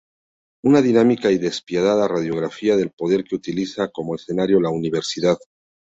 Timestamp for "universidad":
4.71-5.37